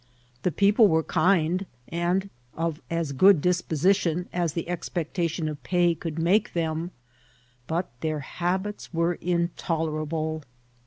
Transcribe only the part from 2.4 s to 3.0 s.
of